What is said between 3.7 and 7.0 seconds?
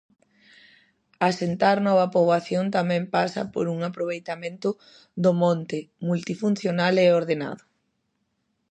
un aproveitamento do monte multifuncional